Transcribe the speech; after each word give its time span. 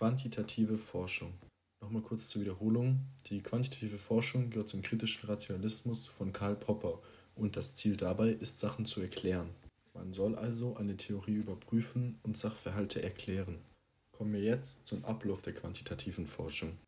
Quantitative 0.00 0.78
Forschung. 0.78 1.34
Nochmal 1.82 2.00
kurz 2.00 2.30
zur 2.30 2.40
Wiederholung. 2.40 3.00
Die 3.26 3.42
quantitative 3.42 3.98
Forschung 3.98 4.48
gehört 4.48 4.70
zum 4.70 4.80
kritischen 4.80 5.28
Rationalismus 5.28 6.06
von 6.06 6.32
Karl 6.32 6.56
Popper 6.56 7.02
und 7.34 7.54
das 7.54 7.74
Ziel 7.74 7.98
dabei 7.98 8.30
ist, 8.30 8.58
Sachen 8.58 8.86
zu 8.86 9.02
erklären. 9.02 9.50
Man 9.92 10.14
soll 10.14 10.36
also 10.36 10.74
eine 10.76 10.96
Theorie 10.96 11.34
überprüfen 11.34 12.18
und 12.22 12.38
Sachverhalte 12.38 13.02
erklären. 13.02 13.58
Kommen 14.12 14.32
wir 14.32 14.40
jetzt 14.40 14.86
zum 14.86 15.04
Ablauf 15.04 15.42
der 15.42 15.52
quantitativen 15.52 16.26
Forschung. 16.26 16.78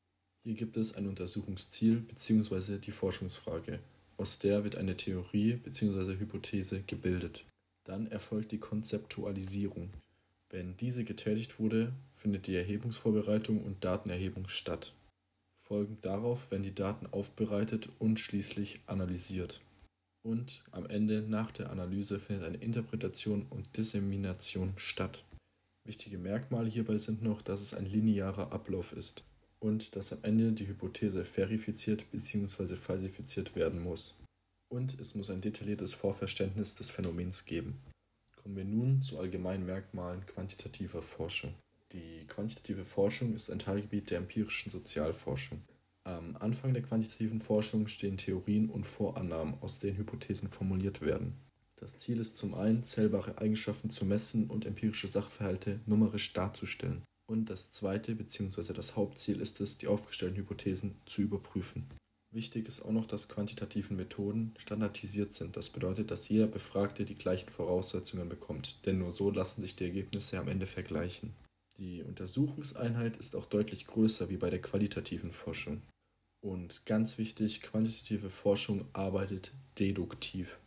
Hier 0.42 0.54
gibt 0.54 0.78
es 0.78 0.94
ein 0.94 1.06
Untersuchungsziel 1.06 1.96
bzw. 1.96 2.78
die 2.78 2.92
Forschungsfrage. 2.92 3.80
Aus 4.16 4.38
der 4.38 4.64
wird 4.64 4.76
eine 4.76 4.96
Theorie 4.96 5.56
bzw. 5.56 6.18
Hypothese 6.18 6.80
gebildet. 6.86 7.44
Dann 7.84 8.06
erfolgt 8.06 8.52
die 8.52 8.58
Konzeptualisierung. 8.58 9.90
Wenn 10.52 10.76
diese 10.76 11.04
getätigt 11.04 11.58
wurde, 11.58 11.94
findet 12.14 12.46
die 12.46 12.56
Erhebungsvorbereitung 12.56 13.64
und 13.64 13.82
Datenerhebung 13.82 14.48
statt. 14.48 14.92
Folgend 15.58 16.04
darauf 16.04 16.50
werden 16.50 16.62
die 16.62 16.74
Daten 16.74 17.06
aufbereitet 17.06 17.88
und 17.98 18.20
schließlich 18.20 18.80
analysiert. 18.86 19.62
Und 20.22 20.62
am 20.70 20.84
Ende 20.84 21.22
nach 21.22 21.52
der 21.52 21.70
Analyse 21.70 22.20
findet 22.20 22.44
eine 22.44 22.58
Interpretation 22.58 23.46
und 23.48 23.78
Dissemination 23.78 24.74
statt. 24.76 25.24
Wichtige 25.84 26.18
Merkmale 26.18 26.68
hierbei 26.68 26.98
sind 26.98 27.22
noch, 27.22 27.40
dass 27.40 27.62
es 27.62 27.72
ein 27.72 27.86
linearer 27.86 28.52
Ablauf 28.52 28.92
ist 28.92 29.24
und 29.58 29.96
dass 29.96 30.12
am 30.12 30.18
Ende 30.22 30.52
die 30.52 30.68
Hypothese 30.68 31.24
verifiziert 31.24 32.10
bzw. 32.10 32.76
falsifiziert 32.76 33.56
werden 33.56 33.82
muss. 33.82 34.18
Und 34.68 35.00
es 35.00 35.14
muss 35.14 35.30
ein 35.30 35.40
detailliertes 35.40 35.94
Vorverständnis 35.94 36.74
des 36.74 36.90
Phänomens 36.90 37.46
geben. 37.46 37.78
Kommen 38.42 38.56
wir 38.56 38.64
nun 38.64 39.00
zu 39.00 39.20
allgemeinen 39.20 39.66
Merkmalen 39.66 40.26
quantitativer 40.26 41.00
Forschung. 41.00 41.54
Die 41.92 42.26
quantitative 42.26 42.84
Forschung 42.84 43.34
ist 43.34 43.50
ein 43.50 43.60
Teilgebiet 43.60 44.10
der 44.10 44.18
empirischen 44.18 44.70
Sozialforschung. 44.70 45.62
Am 46.04 46.36
Anfang 46.36 46.72
der 46.74 46.82
quantitativen 46.82 47.40
Forschung 47.40 47.86
stehen 47.86 48.16
Theorien 48.16 48.68
und 48.68 48.84
Vorannahmen, 48.84 49.56
aus 49.60 49.78
denen 49.78 49.98
Hypothesen 49.98 50.50
formuliert 50.50 51.00
werden. 51.00 51.34
Das 51.76 51.98
Ziel 51.98 52.18
ist 52.18 52.36
zum 52.36 52.54
einen, 52.54 52.82
zählbare 52.82 53.38
Eigenschaften 53.38 53.90
zu 53.90 54.04
messen 54.04 54.48
und 54.50 54.66
empirische 54.66 55.06
Sachverhalte 55.06 55.80
numerisch 55.86 56.32
darzustellen. 56.32 57.02
Und 57.26 57.48
das 57.48 57.70
zweite 57.70 58.16
bzw. 58.16 58.72
das 58.72 58.96
Hauptziel 58.96 59.40
ist 59.40 59.60
es, 59.60 59.78
die 59.78 59.86
aufgestellten 59.86 60.38
Hypothesen 60.38 60.96
zu 61.06 61.22
überprüfen. 61.22 61.86
Wichtig 62.32 62.66
ist 62.66 62.80
auch 62.80 62.92
noch, 62.92 63.04
dass 63.04 63.28
quantitative 63.28 63.92
Methoden 63.92 64.54
standardisiert 64.56 65.34
sind. 65.34 65.54
Das 65.54 65.68
bedeutet, 65.68 66.10
dass 66.10 66.30
jeder 66.30 66.46
Befragte 66.46 67.04
die 67.04 67.14
gleichen 67.14 67.50
Voraussetzungen 67.50 68.30
bekommt, 68.30 68.78
denn 68.86 68.98
nur 68.98 69.12
so 69.12 69.30
lassen 69.30 69.60
sich 69.60 69.76
die 69.76 69.84
Ergebnisse 69.84 70.38
am 70.38 70.48
Ende 70.48 70.66
vergleichen. 70.66 71.34
Die 71.76 72.02
Untersuchungseinheit 72.02 73.18
ist 73.18 73.36
auch 73.36 73.44
deutlich 73.44 73.86
größer 73.86 74.30
wie 74.30 74.38
bei 74.38 74.48
der 74.48 74.62
qualitativen 74.62 75.30
Forschung. 75.30 75.82
Und 76.40 76.86
ganz 76.86 77.18
wichtig, 77.18 77.60
quantitative 77.60 78.30
Forschung 78.30 78.86
arbeitet 78.94 79.52
deduktiv. 79.78 80.58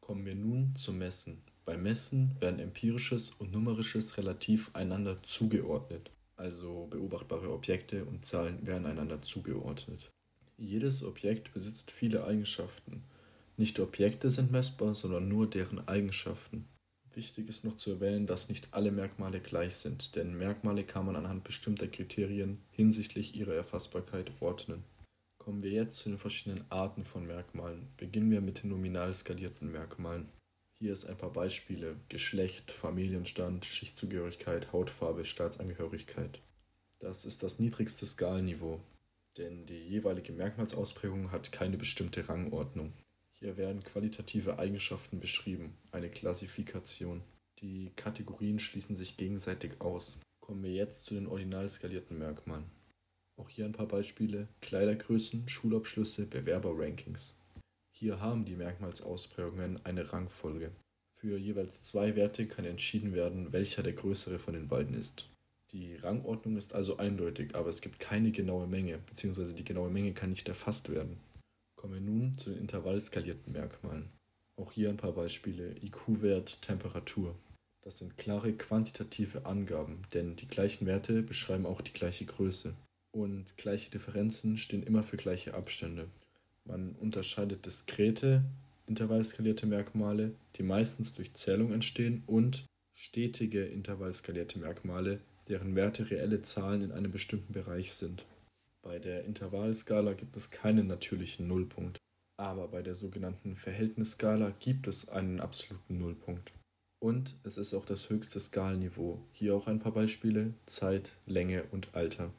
Kommen 0.00 0.24
wir 0.24 0.34
nun 0.34 0.74
zum 0.74 0.96
Messen. 0.96 1.42
Beim 1.66 1.82
Messen 1.82 2.36
werden 2.40 2.58
empirisches 2.58 3.30
und 3.32 3.52
numerisches 3.52 4.16
relativ 4.16 4.70
einander 4.74 5.22
zugeordnet. 5.22 6.10
Also 6.36 6.86
beobachtbare 6.90 7.52
Objekte 7.52 8.06
und 8.06 8.24
Zahlen 8.24 8.66
werden 8.66 8.86
einander 8.86 9.20
zugeordnet. 9.20 10.10
Jedes 10.62 11.02
Objekt 11.02 11.52
besitzt 11.52 11.90
viele 11.90 12.24
Eigenschaften. 12.24 13.02
Nicht 13.56 13.80
Objekte 13.80 14.30
sind 14.30 14.52
messbar, 14.52 14.94
sondern 14.94 15.26
nur 15.26 15.50
deren 15.50 15.88
Eigenschaften. 15.88 16.68
Wichtig 17.14 17.48
ist 17.48 17.64
noch 17.64 17.76
zu 17.76 17.90
erwähnen, 17.94 18.28
dass 18.28 18.48
nicht 18.48 18.72
alle 18.72 18.92
Merkmale 18.92 19.40
gleich 19.40 19.74
sind, 19.74 20.14
denn 20.14 20.38
Merkmale 20.38 20.84
kann 20.84 21.04
man 21.04 21.16
anhand 21.16 21.42
bestimmter 21.42 21.88
Kriterien 21.88 22.62
hinsichtlich 22.70 23.34
ihrer 23.34 23.54
Erfassbarkeit 23.54 24.30
ordnen. 24.38 24.84
Kommen 25.38 25.64
wir 25.64 25.72
jetzt 25.72 25.96
zu 25.96 26.10
den 26.10 26.18
verschiedenen 26.18 26.64
Arten 26.70 27.04
von 27.04 27.26
Merkmalen. 27.26 27.88
Beginnen 27.96 28.30
wir 28.30 28.40
mit 28.40 28.62
den 28.62 28.70
nominal 28.70 29.12
skalierten 29.12 29.72
Merkmalen. 29.72 30.28
Hier 30.78 30.92
ist 30.92 31.06
ein 31.06 31.18
paar 31.18 31.32
Beispiele: 31.32 31.96
Geschlecht, 32.08 32.70
Familienstand, 32.70 33.64
Schichtzugehörigkeit, 33.64 34.72
Hautfarbe, 34.72 35.24
Staatsangehörigkeit. 35.24 36.40
Das 37.00 37.24
ist 37.24 37.42
das 37.42 37.58
niedrigste 37.58 38.06
Skalenniveau, 38.06 38.80
denn 39.36 39.66
die 39.66 39.88
jeweilige 39.88 40.32
Merkmalsausprägung 40.32 41.32
hat 41.32 41.52
keine 41.52 41.76
bestimmte 41.76 42.28
Rangordnung. 42.28 42.92
Hier 43.32 43.56
werden 43.56 43.82
qualitative 43.82 44.58
Eigenschaften 44.58 45.18
beschrieben, 45.18 45.74
eine 45.90 46.10
Klassifikation. 46.10 47.22
Die 47.60 47.90
Kategorien 47.96 48.58
schließen 48.58 48.96
sich 48.96 49.16
gegenseitig 49.16 49.80
aus. 49.80 50.20
Kommen 50.40 50.62
wir 50.62 50.72
jetzt 50.72 51.04
zu 51.04 51.14
den 51.14 51.26
ordinal 51.26 51.68
skalierten 51.68 52.18
Merkmalen. 52.18 52.66
Auch 53.36 53.48
hier 53.48 53.64
ein 53.64 53.72
paar 53.72 53.88
Beispiele: 53.88 54.48
Kleidergrößen, 54.60 55.48
Schulabschlüsse, 55.48 56.26
Bewerberrankings. 56.26 57.40
Hier 57.92 58.20
haben 58.20 58.44
die 58.44 58.56
Merkmalsausprägungen 58.56 59.84
eine 59.84 60.12
Rangfolge. 60.12 60.72
Für 61.14 61.38
jeweils 61.38 61.84
zwei 61.84 62.16
Werte 62.16 62.48
kann 62.48 62.64
entschieden 62.64 63.14
werden, 63.14 63.52
welcher 63.52 63.82
der 63.82 63.92
größere 63.92 64.40
von 64.40 64.54
den 64.54 64.68
beiden 64.68 64.94
ist. 64.94 65.28
Die 65.72 65.96
Rangordnung 65.96 66.56
ist 66.56 66.74
also 66.74 66.98
eindeutig, 66.98 67.54
aber 67.54 67.70
es 67.70 67.80
gibt 67.80 67.98
keine 67.98 68.30
genaue 68.30 68.66
Menge, 68.66 68.98
bzw. 68.98 69.54
die 69.54 69.64
genaue 69.64 69.90
Menge 69.90 70.12
kann 70.12 70.30
nicht 70.30 70.48
erfasst 70.48 70.90
werden. 70.90 71.18
Kommen 71.76 71.94
wir 71.94 72.00
nun 72.00 72.36
zu 72.36 72.50
den 72.50 72.60
intervallskalierten 72.60 73.52
Merkmalen. 73.52 74.10
Auch 74.56 74.72
hier 74.72 74.90
ein 74.90 74.98
paar 74.98 75.12
Beispiele: 75.12 75.74
IQ-Wert, 75.82 76.60
Temperatur. 76.60 77.34
Das 77.80 77.98
sind 77.98 78.18
klare 78.18 78.52
quantitative 78.52 79.46
Angaben, 79.46 80.02
denn 80.12 80.36
die 80.36 80.46
gleichen 80.46 80.86
Werte 80.86 81.22
beschreiben 81.22 81.66
auch 81.66 81.80
die 81.80 81.92
gleiche 81.92 82.26
Größe 82.26 82.74
und 83.12 83.56
gleiche 83.56 83.90
Differenzen 83.90 84.56
stehen 84.56 84.82
immer 84.82 85.02
für 85.02 85.16
gleiche 85.16 85.54
Abstände. 85.54 86.08
Man 86.64 86.92
unterscheidet 87.00 87.66
diskrete, 87.66 88.44
intervallskalierte 88.86 89.66
Merkmale, 89.66 90.34
die 90.56 90.62
meistens 90.62 91.14
durch 91.14 91.34
Zählung 91.34 91.72
entstehen, 91.72 92.22
und 92.26 92.64
stetige 92.94 93.64
intervallskalierte 93.64 94.58
Merkmale, 94.58 95.20
deren 95.52 95.76
Werte 95.76 96.10
reelle 96.10 96.40
Zahlen 96.40 96.80
in 96.80 96.92
einem 96.92 97.12
bestimmten 97.12 97.52
Bereich 97.52 97.92
sind. 97.92 98.24
Bei 98.80 98.98
der 98.98 99.24
Intervallskala 99.26 100.14
gibt 100.14 100.34
es 100.34 100.50
keinen 100.50 100.86
natürlichen 100.86 101.46
Nullpunkt, 101.46 101.98
aber 102.38 102.68
bei 102.68 102.80
der 102.80 102.94
sogenannten 102.94 103.54
Verhältnisskala 103.54 104.54
gibt 104.60 104.88
es 104.88 105.10
einen 105.10 105.40
absoluten 105.40 105.98
Nullpunkt. 105.98 106.52
Und 107.00 107.36
es 107.44 107.58
ist 107.58 107.74
auch 107.74 107.84
das 107.84 108.08
höchste 108.08 108.40
Skalenniveau. 108.40 109.20
Hier 109.32 109.54
auch 109.54 109.66
ein 109.66 109.78
paar 109.78 109.92
Beispiele: 109.92 110.54
Zeit, 110.64 111.12
Länge 111.26 111.64
und 111.70 111.94
Alter. 111.94 112.32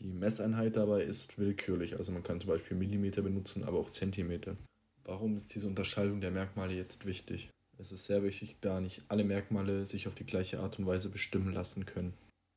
Die 0.00 0.06
Messeinheit 0.06 0.76
dabei 0.76 1.02
ist 1.02 1.38
willkürlich, 1.38 1.98
also 1.98 2.10
man 2.10 2.22
kann 2.22 2.40
zum 2.40 2.48
Beispiel 2.48 2.76
Millimeter 2.76 3.20
benutzen, 3.20 3.64
aber 3.64 3.78
auch 3.78 3.90
Zentimeter. 3.90 4.56
Warum 5.04 5.36
ist 5.36 5.54
diese 5.54 5.68
Unterscheidung 5.68 6.22
der 6.22 6.30
Merkmale 6.30 6.72
jetzt 6.72 7.04
wichtig? 7.04 7.50
Es 7.76 7.92
ist 7.92 8.06
sehr 8.06 8.22
wichtig, 8.22 8.56
da 8.62 8.80
nicht 8.80 9.02
alle 9.08 9.24
Merkmale 9.24 9.86
sich 9.86 10.08
auf 10.08 10.14
die 10.14 10.24
gleiche 10.24 10.60
Art 10.60 10.78
und 10.78 10.86
Weise 10.86 11.10
bestimmen 11.10 11.52
lassen 11.52 11.84
können. 11.84 12.14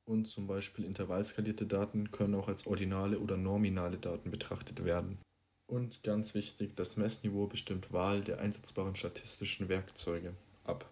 Und 0.09 0.25
zum 0.25 0.47
Beispiel 0.47 0.85
intervallskalierte 0.85 1.67
Daten 1.67 2.09
können 2.09 2.33
auch 2.33 2.47
als 2.47 2.65
ordinale 2.65 3.19
oder 3.19 3.37
nominale 3.37 3.97
Daten 3.97 4.31
betrachtet 4.31 4.83
werden. 4.83 5.19
Und 5.67 6.01
ganz 6.01 6.33
wichtig, 6.33 6.75
das 6.75 6.97
Messniveau 6.97 7.45
bestimmt 7.45 7.93
Wahl 7.93 8.23
der 8.23 8.39
einsetzbaren 8.39 8.95
statistischen 8.95 9.69
Werkzeuge 9.69 10.33
ab. 10.63 10.89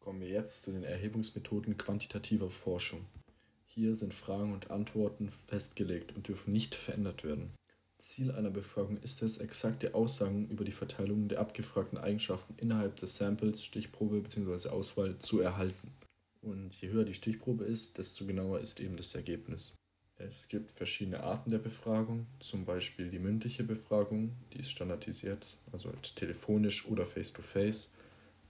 Kommen 0.00 0.22
wir 0.22 0.28
jetzt 0.28 0.64
zu 0.64 0.72
den 0.72 0.82
Erhebungsmethoden 0.82 1.76
quantitativer 1.76 2.50
Forschung. 2.50 3.04
Hier 3.68 3.94
sind 3.94 4.12
Fragen 4.12 4.52
und 4.52 4.72
Antworten 4.72 5.30
festgelegt 5.46 6.16
und 6.16 6.26
dürfen 6.26 6.52
nicht 6.52 6.74
verändert 6.74 7.22
werden. 7.22 7.52
Ziel 7.98 8.32
einer 8.32 8.50
Befragung 8.50 9.00
ist 9.02 9.22
es, 9.22 9.38
exakte 9.38 9.94
Aussagen 9.94 10.48
über 10.48 10.64
die 10.64 10.72
Verteilung 10.72 11.28
der 11.28 11.38
abgefragten 11.38 11.96
Eigenschaften 11.96 12.56
innerhalb 12.56 12.96
des 12.96 13.18
Samples, 13.18 13.62
Stichprobe 13.62 14.20
bzw. 14.20 14.70
Auswahl 14.70 15.16
zu 15.18 15.38
erhalten. 15.38 15.92
Und 16.40 16.74
je 16.80 16.88
höher 16.88 17.04
die 17.04 17.14
Stichprobe 17.14 17.64
ist, 17.64 17.98
desto 17.98 18.26
genauer 18.26 18.60
ist 18.60 18.80
eben 18.80 18.96
das 18.96 19.14
Ergebnis. 19.14 19.74
Es 20.16 20.48
gibt 20.48 20.72
verschiedene 20.72 21.22
Arten 21.22 21.50
der 21.50 21.58
Befragung, 21.58 22.26
zum 22.40 22.64
Beispiel 22.64 23.08
die 23.08 23.20
mündliche 23.20 23.62
Befragung, 23.62 24.32
die 24.52 24.58
ist 24.58 24.70
standardisiert, 24.70 25.46
also 25.70 25.90
telefonisch 26.16 26.86
oder 26.86 27.06
face-to-face. 27.06 27.88
-face. 27.88 27.98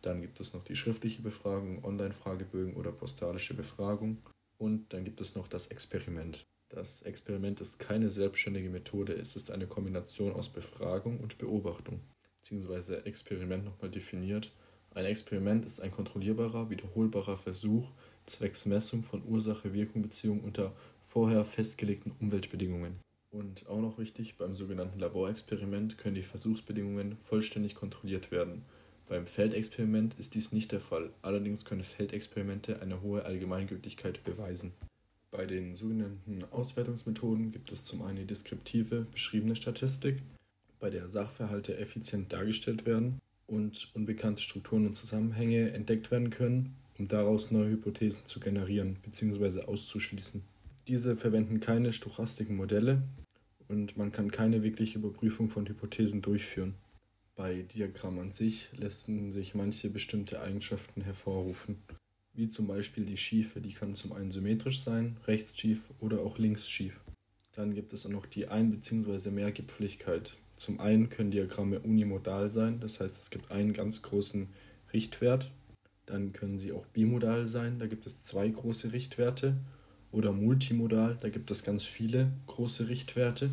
Dann 0.03 0.23
gibt 0.23 0.41
es 0.41 0.55
noch 0.55 0.65
die 0.65 0.77
schriftliche 0.77 1.23
Befragung, 1.23 1.85
Online-Fragebögen 1.85 2.75
oder 2.75 2.93
postalische 2.93 3.55
Befragung. 3.55 4.19
Und 4.57 4.93
dann 4.93 5.05
gibt 5.05 5.21
es 5.21 5.35
noch 5.35 5.49
das 5.49 5.69
Experiment. 5.69 6.47
Das 6.69 7.03
Experiment 7.03 7.61
ist 7.61 7.79
keine 7.79 8.11
selbstständige 8.11 8.71
Methode, 8.71 9.15
es 9.15 9.37
ist 9.37 9.51
eine 9.51 9.67
Kombination 9.67 10.33
aus 10.35 10.51
Befragung 10.51 11.19
und 11.21 11.39
Beobachtung, 11.39 12.01
beziehungsweise 12.41 13.07
Experiment 13.07 13.65
nochmal 13.65 13.91
definiert. 13.91 14.53
Ein 14.95 15.05
Experiment 15.05 15.65
ist 15.65 15.81
ein 15.81 15.91
kontrollierbarer, 15.91 16.71
wiederholbarer 16.71 17.37
Versuch 17.37 17.91
zwecks 18.27 18.67
Messung 18.67 19.05
von 19.05 19.23
Ursache-Wirkung-Beziehung 19.25 20.41
unter 20.41 20.73
vorher 21.07 21.45
festgelegten 21.45 22.13
Umweltbedingungen. 22.21 23.01
Und 23.31 23.69
auch 23.69 23.81
noch 23.81 23.99
wichtig, 23.99 24.37
beim 24.37 24.55
sogenannten 24.55 24.99
Laborexperiment 24.99 25.99
können 25.99 26.15
die 26.15 26.23
Versuchsbedingungen 26.23 27.17
vollständig 27.23 27.75
kontrolliert 27.75 28.31
werden 28.31 28.65
beim 29.09 29.27
Feldexperiment 29.27 30.15
ist 30.19 30.35
dies 30.35 30.53
nicht 30.53 30.71
der 30.71 30.81
Fall, 30.81 31.11
allerdings 31.23 31.65
können 31.65 31.83
Feldexperimente 31.83 32.83
eine 32.83 33.01
hohe 33.01 33.25
Allgemeingültigkeit 33.25 34.23
beweisen. 34.23 34.75
Bei 35.31 35.47
den 35.47 35.75
sogenannten 35.75 36.45
Auswertungsmethoden 36.51 37.51
gibt 37.51 37.73
es 37.73 37.85
zum 37.85 38.03
einen 38.03 38.17
die 38.17 38.27
deskriptive, 38.27 39.07
beschriebene 39.11 39.57
Statistik, 39.57 40.23
bei 40.79 40.91
der 40.91 41.09
Sachverhalte 41.09 41.79
effizient 41.79 42.33
dargestellt 42.35 42.85
werden 42.85 43.19
und 43.49 43.91
unbekannte 43.95 44.41
Strukturen 44.41 44.87
und 44.87 44.95
Zusammenhänge 44.95 45.73
entdeckt 45.73 46.13
werden 46.13 46.31
können, 46.31 46.77
um 46.97 47.09
daraus 47.09 47.51
neue 47.51 47.71
Hypothesen 47.71 48.27
zu 48.27 48.39
generieren 48.39 48.99
bzw. 49.03 49.63
auszuschließen. 49.63 50.45
Diese 50.87 51.17
verwenden 51.17 51.59
keine 51.59 51.93
stochastischen 51.93 52.55
Modelle 52.55 53.03
und 53.67 53.97
man 53.97 54.13
kann 54.13 54.31
keine 54.31 54.63
wirkliche 54.63 54.99
Überprüfung 54.99 55.51
von 55.51 55.67
Hypothesen 55.67 56.23
durchführen. 56.23 56.75
Bei 57.35 57.63
Diagrammen 57.63 58.21
an 58.21 58.33
sich 58.33 58.71
lassen 58.77 59.33
sich 59.33 59.57
manche 59.57 59.91
bestimmte 59.91 60.41
Eigenschaften 60.41 61.03
hervorrufen 61.03 61.79
wie 62.39 62.49
zum 62.49 62.69
Beispiel 62.69 63.05
die 63.05 63.17
Schiefe, 63.17 63.61
die 63.61 63.73
kann 63.73 63.97
zum 63.97 64.13
einen 64.13 64.31
symmetrisch 64.31 64.81
sein, 64.85 65.17
rechts 65.27 65.59
schief 65.59 65.81
oder 65.99 66.21
auch 66.21 66.39
links 66.39 66.69
schief. 66.69 67.01
Dann 67.59 67.75
gibt 67.75 67.93
es 67.93 68.07
auch 68.07 68.11
noch 68.11 68.27
die 68.27 68.47
Ein- 68.47 68.71
bzw. 68.71 69.33
Mehrgipfeligkeit. 69.33 70.39
Zum 70.57 70.79
einen 70.79 71.09
können 71.09 71.33
Diagramme 71.33 71.81
unimodal 71.81 72.53
sein, 72.53 72.79
das 72.79 73.01
heißt 73.01 73.19
es 73.19 73.31
gibt 73.31 73.51
einen 73.51 73.73
ganz 73.73 74.03
großen 74.03 74.47
Richtwert. 74.93 75.51
Dann 76.07 76.33
können 76.33 76.61
sie 76.61 76.71
auch 76.71 76.87
bimodal 76.87 77.49
sein, 77.49 77.81
da 77.81 77.89
gibt 77.89 78.07
es 78.07 78.23
zwei 78.23 78.49
große 78.49 78.93
Richtwerte. 78.93 79.57
Oder 80.13 80.31
multimodal, 80.31 81.19
da 81.21 81.31
gibt 81.31 81.51
es 81.51 81.65
ganz 81.65 81.83
viele 81.83 82.31
große 82.47 82.89
Richtwerte. 82.89 83.51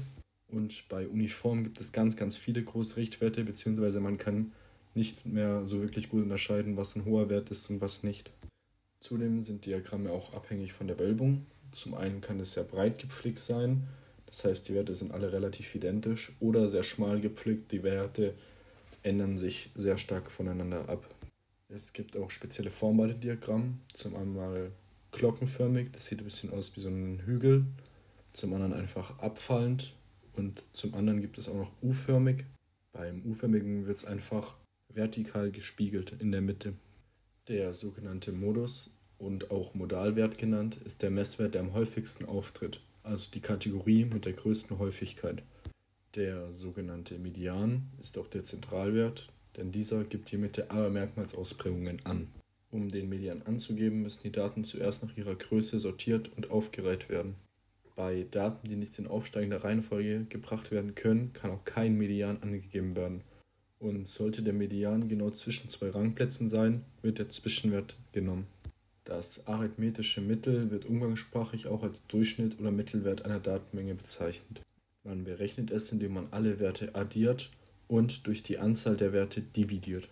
Und 0.50 0.88
bei 0.88 1.07
Uniform 1.07 1.63
gibt 1.63 1.81
es 1.81 1.92
ganz, 1.92 2.16
ganz 2.16 2.38
viele 2.38 2.63
große 2.63 2.98
Richtwerte, 2.98 3.44
beziehungsweise 3.44 4.02
man 4.02 4.19
kann 4.19 4.52
nicht 4.94 5.25
mehr 5.25 5.66
so 5.66 5.81
wirklich 5.81 6.10
gut 6.10 6.22
unterscheiden, 6.22 6.78
was 6.78 6.96
ein 6.96 7.06
hoher 7.06 7.31
Wert 7.31 7.50
ist 7.50 7.72
und 7.72 7.81
was 7.81 8.04
nicht. 8.04 8.30
Zudem 9.00 9.42
sind 9.42 9.66
Diagramme 9.66 10.12
auch 10.12 10.31
abhängig 10.34 10.74
von 10.74 10.86
der 10.86 11.00
Wölbung. 11.00 11.48
Zum 11.75 11.94
einen 11.94 12.22
kann 12.22 12.39
es 12.39 12.54
sehr 12.54 12.63
breit 12.63 13.00
gepflegt 13.00 13.39
sein, 13.39 13.88
das 14.27 14.45
heißt 14.45 14.68
die 14.68 14.74
Werte 14.74 14.95
sind 14.95 15.12
alle 15.12 15.31
relativ 15.31 15.75
identisch, 15.75 16.31
oder 16.39 16.69
sehr 16.69 16.83
schmal 16.83 17.19
gepflegt, 17.19 17.72
die 17.72 17.83
Werte 17.83 18.33
ändern 19.04 19.38
sich 19.38 19.72
sehr 19.75 19.98
stark 19.98 20.31
voneinander 20.31 20.88
ab. 20.89 21.13
Es 21.68 21.94
gibt 21.94 22.16
auch 22.16 22.31
spezielle 22.31 22.72
Formen 22.72 22.98
bei 22.98 23.07
den 23.07 23.19
Diagrammen. 23.19 23.81
Zum 23.94 24.16
einen 24.16 24.72
glockenförmig, 25.12 25.92
das 25.92 26.06
sieht 26.06 26.19
ein 26.19 26.25
bisschen 26.25 26.51
aus 26.51 26.75
wie 26.75 26.80
so 26.80 26.89
ein 26.89 27.22
Hügel. 27.25 27.66
Zum 28.31 28.54
anderen 28.54 28.74
einfach 28.74 29.19
abfallend 29.19 29.94
und 30.33 30.63
zum 30.71 30.94
anderen 30.94 31.21
gibt 31.21 31.38
es 31.38 31.50
auch 31.50 31.56
noch 31.56 31.71
U-förmig. 31.81 32.45
Beim 32.94 33.21
U-förmigen 33.25 33.88
wird 33.88 33.98
es 33.98 34.06
einfach 34.06 34.56
vertikal 34.94 35.51
gespiegelt 35.51 36.13
in 36.19 36.31
der 36.31 36.42
Mitte. 36.42 36.74
Der 37.48 37.74
sogenannte 37.74 38.31
Modus 38.31 38.94
und 39.17 39.51
auch 39.51 39.73
Modalwert 39.73 40.38
genannt, 40.38 40.77
ist 40.85 41.01
der 41.01 41.12
Messwert, 41.12 41.53
der 41.53 41.62
am 41.62 41.73
häufigsten 41.73 42.25
auftritt, 42.25 42.81
also 43.03 43.29
die 43.33 43.41
Kategorie 43.41 44.06
mit 44.06 44.25
der 44.25 44.33
größten 44.33 44.79
Häufigkeit. 44.79 45.44
Der 46.15 46.51
sogenannte 46.51 47.17
Median 47.17 47.89
ist 48.01 48.17
auch 48.17 48.27
der 48.27 48.44
Zentralwert, 48.44 49.29
denn 49.57 49.71
dieser 49.71 50.03
gibt 50.03 50.31
die 50.31 50.38
Mitte 50.38 50.71
aller 50.71 50.89
Merkmalsausprägungen 50.89 52.06
an. 52.06 52.27
Um 52.71 52.89
den 52.89 53.07
Median 53.09 53.41
anzugeben, 53.44 54.01
müssen 54.01 54.23
die 54.23 54.31
Daten 54.31 54.63
zuerst 54.63 55.03
nach 55.03 55.15
ihrer 55.15 55.35
Größe 55.35 55.79
sortiert 55.79 56.31
und 56.35 56.51
aufgereiht 56.51 57.09
werden. 57.09 57.35
Bei 57.95 58.25
Daten, 58.29 58.68
die 58.68 58.75
nicht 58.75 59.00
in 59.00 59.07
aufsteigender 59.07 59.63
Reihenfolge 59.63 60.25
gebracht 60.27 60.71
werden 60.71 60.95
können, 60.95 61.31
kann 61.31 61.51
auch 61.51 61.63
kein 61.63 61.97
Median 61.97 62.41
angegeben 62.44 62.95
werden. 62.95 63.21
Und 63.79 64.07
sollte 64.07 64.41
der 64.41 64.53
Median 64.53 65.07
genau 65.07 65.29
zwischen 65.29 65.69
zwei 65.69 65.89
Rangplätzen 65.89 66.50
sein, 66.50 66.83
wird 67.01 67.19
der 67.19 67.29
Zwischenwert 67.29 67.95
genommen. 68.11 68.47
Das 69.06 69.46
arithmetische 69.48 70.19
Mittel 70.19 70.72
wird 70.72 70.86
umgangssprachlich 70.86 71.68
auch 71.68 71.84
als 71.84 72.06
Durchschnitt 72.07 72.60
oder 72.60 72.72
Mittelwert 72.72 73.24
einer 73.24 73.40
Datenmenge 73.40 73.94
bezeichnet. 73.94 74.62
Man 75.04 75.24
berechnet 75.24 75.69
es, 75.69 75.92
indem 75.92 76.16
man 76.16 76.28
alle 76.31 76.60
Werte 76.60 76.96
addiert 76.96 77.52
und 77.88 78.25
durch 78.25 78.42
die 78.42 78.57
Anzahl 78.57 78.98
der 78.98 79.13
Werte 79.13 79.42
dividiert. 79.42 80.10